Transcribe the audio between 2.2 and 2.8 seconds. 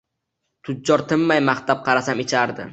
ichardi.